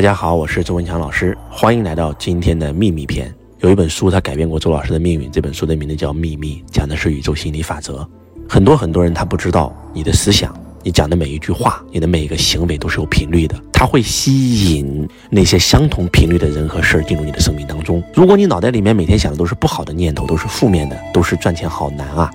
[0.00, 3.30] 大家好，我是周文强老师，欢迎来到今天的秘密篇。
[3.58, 5.30] 有一本书，它改变过周老师的命运。
[5.30, 8.08] 这本书的名字叫《秘密》，讲的是宇宙心理法则。
[8.48, 18.02] 很多很多人他不知道，你的思想，你讲的每一句话，你的每一个行为都是有频率的，它会吸引那些相同频率的人和事儿进入你的生命当中。
[18.14, 22.30] 如果你脑袋里面每天想的都是不好的念头，都是负面的，都是赚钱好难啊。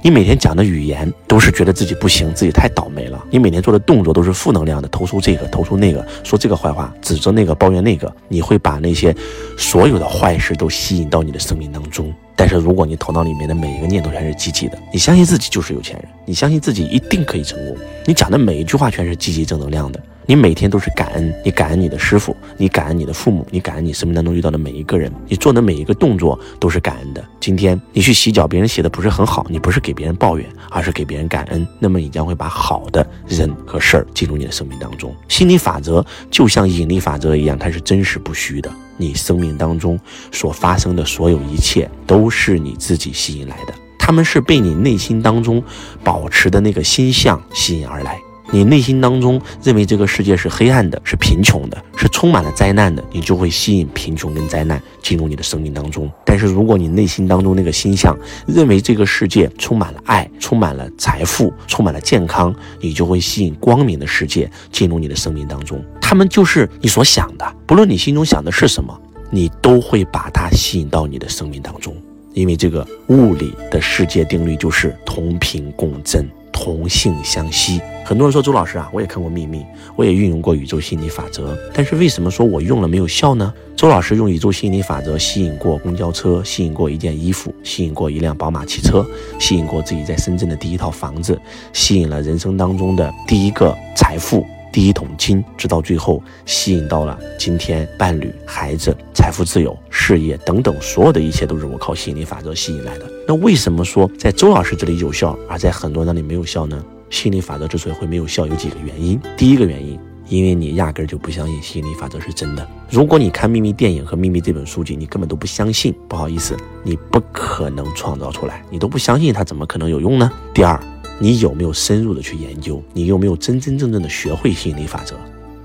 [0.00, 3.24] 你每天讲的语言都是觉得自己不行，自己太倒霉了。
[3.30, 8.12] 你每天做的动作都是负能量的，投诉这个，投诉那个，说这个坏话，指责那个，抱怨那个。
[8.28, 9.14] 你会把那些
[9.56, 12.12] 所有的坏事都吸引到你的生命当中。
[12.36, 17.76] 但是如果你头脑里面的每一个念头全是积极的，你相信自己就是有钱人，你相信自己一定可以成功，
[18.06, 20.00] 你讲的每一句话全是积极正能量的。
[20.30, 27.24] 你每天都是感恩，你感恩你的师傅，你感恩你的父母，你感恩你生命当中遇到的每一个人，你做的每一个动作都是感恩的。
[27.40, 35.16] 今天你去洗脚，别人洗的不是很好，你不是给别人抱怨，而是给别人感恩，那么你将会把好的人和事儿进入你的生命当中。
[35.28, 38.70] 心理法则就像引力法则一样，它是真实不虚的。
[38.98, 39.98] 你生命当中
[40.30, 45.64] 所发生的所有一切，都是你自己吸引来的，他们是被你内心当中
[46.04, 48.20] 保持的那个心象吸引而来。
[48.50, 56.10] 你内心当中认为这个世界是黑暗的，是贫穷的，是充满了灾难的，你就会吸引贫穷跟灾难进入你的生命当中。
[56.24, 65.84] 但是如果你内心当中那个心象认为这个世界充满了爱，充满了财富，充满了健康，你就会吸引光明的世界进入你的生命当中。
[66.00, 68.98] 他们就是你所想的，不论你心中想的是什么，
[69.30, 71.94] 你都会把它吸引到你的生命当中。
[72.38, 76.28] 因为这个物理的世界定律就是同频共振。
[76.50, 79.60] 同性相吸，很多人说周老师啊，我也看过《秘密》，
[79.94, 83.54] 我也运用过宇宙心理法则，但是为什么说我用了没有效呢？
[83.76, 89.06] 周老师用宇宙心理法则吸引过公交车，吸引过一件衣服，吸引过一辆宝马汽车，
[89.38, 91.40] 吸引过自己在深圳的第一套房子，
[91.72, 94.44] 吸引了人生当中的第一个财富。
[94.78, 103.10] 第一桶金，直到最后吸引到了今天伴侣、孩子、财富自由、事业等等，所有的一切都是我靠吸引力法则吸引来的。
[103.26, 106.80] 那为什么说在周老师这里有效，而在很多人那里没有效呢？
[107.10, 109.20] 吸引力法则之所以会没有效，有几个原因。
[109.36, 109.98] 第一个原因，
[110.28, 112.64] 因为你压根儿就不相信吸引力法则是真的。
[112.88, 120.30] 如果你看《秘密》电影和《秘密》这本书籍，你根本都不相信，不好意思，你不可能创造出来，你都不相信它，怎么可能有用呢？
[120.54, 120.80] 第二。
[121.20, 122.80] 你有没有深入的去研究？
[122.92, 125.16] 你有没有真真正正的学会吸引力法则？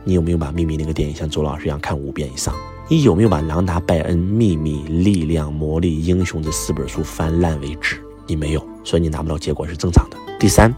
[0.03, 2.55] 你有没有把《秘密》那个电影像周老师一样看五遍以上？
[2.89, 7.97] 你有没有把《朗达·拜恩》《秘密》《力量》《魔力》《英雄》这四本书翻烂为止？
[8.25, 10.17] 你没有，所以你拿不到结果是正常的。
[10.39, 10.73] 第三，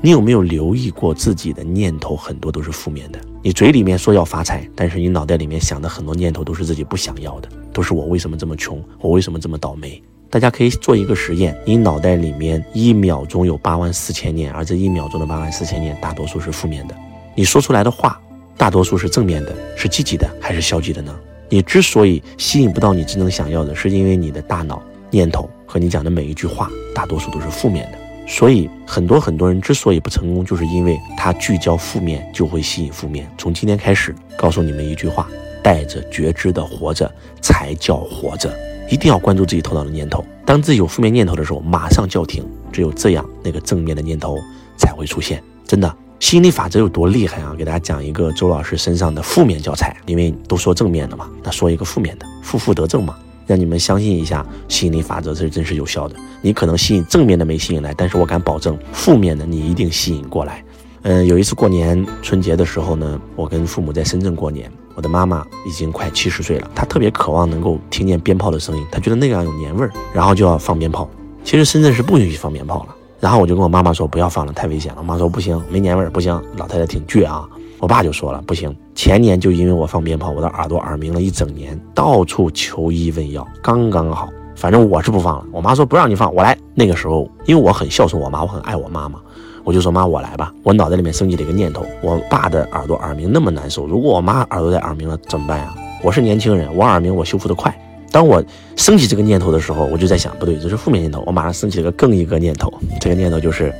[0.00, 3.18] 你有没有留意过自己的念头很多都是负面的？
[3.42, 8.80] 你嘴里面说要发财，但是你脑袋里面想的很多念头都是自己不想要的，都是我为什么这么穷？
[9.00, 10.00] 我为什么这么倒霉？
[10.30, 16.94] 大家可以做一个实验：你脑袋里面一秒钟有八万四千念，而这一秒钟的八万四千念大多数是负面的。
[17.34, 18.20] 你说出来的话，
[18.56, 21.12] 大多数是正面的，是积极的还是消极的呢？
[21.48, 24.80] 你之所以吸引不到你真正想要的，是因为你的大脑
[25.10, 27.98] 念头和你讲的每一句话，大多数都是负面的。
[28.28, 33.28] 所以很多很多人之所以不成功，就是因为他聚焦负面，就会吸引负面。
[33.36, 35.28] 从今天开始，告诉你们一句话：
[35.60, 38.56] 带着觉知的活着，才叫活着。
[38.90, 42.44] 一定要关注自己头脑的念头，当自己有负面念头的时候，马上叫停。
[42.72, 44.36] 只有这样，那个正面的念头
[44.76, 45.42] 才会出现。
[45.64, 47.54] 真的，吸引力法则有多厉害啊？
[47.56, 56.16] 给大家讲一个周老师身上的负面教材，因为都说正面的嘛，那说一个负面的，负负得正嘛，让你们相信一下，吸引力法则是真是有效的。
[56.42, 60.64] 你可能吸引正面的没吸引来，但是我敢保证，负面的你一定吸引过来。
[61.02, 64.70] 嗯，有一次过年春节的时候呢，我跟父母在深圳过年。
[64.96, 71.08] 我的妈妈已经快七十岁了，她特别渴望能够听见鞭炮的声音，她觉得那样有年味儿，然后就要放鞭炮。
[71.42, 74.98] 其实深圳是不允许放鞭炮了，然后我就跟我妈妈说不要放了，太危险了。
[74.98, 76.38] 我妈说不行，没年味儿，不行。
[76.56, 77.48] 老太太挺倔啊。
[77.78, 84.28] 我爸就说了不行，前年就因为我放鞭炮，我的耳朵耳鸣了一整年，到处求医问药，刚刚好。
[84.54, 85.46] 反正我是不放了。
[85.50, 86.54] 我妈说不让你放，我来。
[86.74, 89.18] 那个时候因为我很孝顺我妈，我很爱我妈妈。
[89.64, 90.52] 我就说妈，我来吧。
[90.62, 95.74] 我脑袋里面升起了一个念头：我爸的耳朵耳鸣那么难受，如果我妈耳朵在耳鸣了怎么办呀？
[96.02, 97.74] 我是年轻人，我耳鸣我修复的快。
[98.10, 98.42] 当我
[98.74, 101.22] 升起这个念头的时候，我就在想，不对，这是负面念头。
[101.26, 103.72] 我马上升起了个更一个念头，这个念头就是，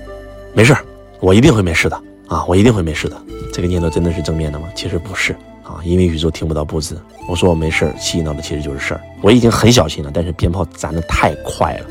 [0.55, 0.85] 没事儿
[1.19, 3.17] 我一定会没事的啊，我一定会没事的。
[3.53, 4.69] 这个念头真的是正面的吗？
[4.75, 5.32] 其实不是
[5.65, 7.00] 啊，因为宇宙听不到不字。
[7.29, 9.00] 我说我没事吸引到的其实就是事儿。
[9.21, 11.87] 我已经很小心了，但是鞭炮攒的太快了。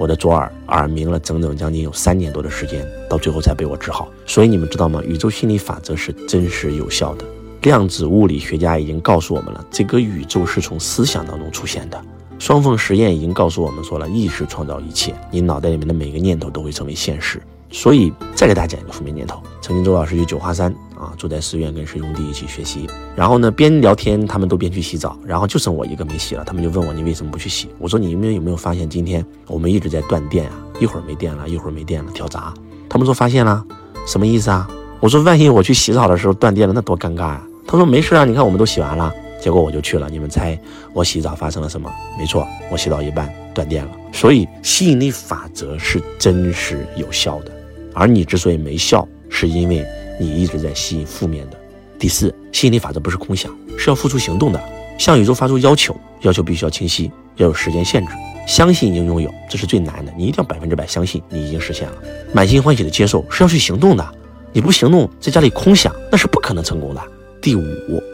[0.00, 4.08] 我的左耳耳鸣了整整将近有三年多的时间，到最后才被我治好。
[4.24, 5.02] 所以你们知道吗？
[5.04, 7.24] 宇宙心理法则是真实有效的。
[7.60, 12.02] 量子物理学家已经告诉我们了，这个宇宙是从思想当中出现的。
[12.38, 17.38] 双缝实验已经告诉我们说了，意识创造一切，你脑袋里面的每个念头都会成为现实。
[17.70, 26.44] 所以再给大家讲一个负面念头：曾经周老师去九华山啊，住在寺院跟师兄弟一起学习，然后呢边聊天，他们都边去洗澡，然后就剩我一个没洗了。
[26.44, 27.68] 他们就问我你为什么不去洗？
[27.78, 30.54] 我说你们有没有发现今天我们一直在断电啊？
[30.80, 32.52] 一会儿没电了，一会儿没电了，跳闸。
[32.88, 33.64] 他们说发现了，
[34.06, 34.68] 什么意思啊？
[34.98, 37.46] 我说万一我去洗澡的时候断电了，那多尴尬啊！
[37.66, 39.12] 他说没事啊，你看我们都洗完了。
[39.40, 40.60] 结果我就去了，你们猜
[40.92, 41.90] 我洗澡发生了什么？
[42.18, 43.90] 没错，我洗到一半断电了。
[44.12, 47.52] 所以吸引力法则是真实有效的，
[47.94, 49.84] 而你之所以没效，是因为
[50.18, 51.58] 你一直在吸引负面的。
[51.98, 54.60] 第四，吸引力法则不是空想，是要付出行动的。
[54.98, 58.12] 向宇宙发出要求，要求必须要清晰，要有时间限制。
[58.46, 61.94] 相信已经拥有，这是最难的，你一定要百分之百相信你已经实现了。
[62.32, 64.14] 满心欢喜的接受，是要去行动的。
[64.52, 67.00] 你不行动，在家里空想，那是不可能成功的。
[67.40, 67.62] 第五，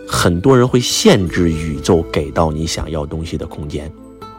[0.06, 3.90] 很多人会限制宇宙给到你想要东西的空间。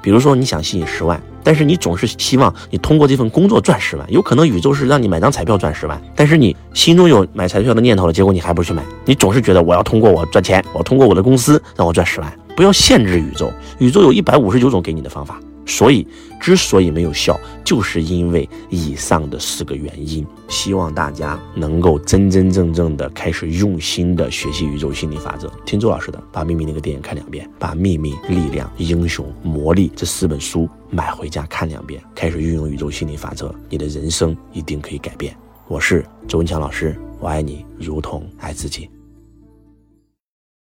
[0.07, 4.09] 比如说，你想吸引十万，但是你总是希望你通过这份工作赚十万。
[4.09, 8.81] 有可能宇宙是让你买张彩票赚十万，但是你心中有买彩票的念头了，结果你还不去买。
[9.03, 12.39] 你总是觉得我要通过我赚钱，我通过我的公司让我赚十万。
[12.55, 15.37] 不要限制宇宙，宇宙有一百五十九种给你的方法。
[15.67, 16.07] 所以，
[16.39, 20.25] 之所以没有效，就是因为以上的四个原因。
[20.47, 25.51] 希望大家能够真真正正的开始用心的学习宇宙心理法则。
[25.65, 35.35] 听周老师的，把《秘密》那个电影看两遍，把《秘密》《力量》《英雄》《魔力》这四本书买回家看两遍，开始运用宇宙心理法则，你的人生一定可以改变。
[35.67, 38.89] 我是周文强老师，我爱你如同爱自己。